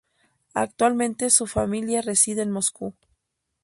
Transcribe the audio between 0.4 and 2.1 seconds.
Actualmente su familia